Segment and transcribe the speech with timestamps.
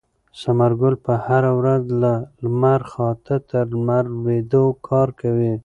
[0.41, 2.13] ثمرګل به هره ورځ له
[2.43, 5.53] لمر خاته تر لمر لوېدو کار کوي.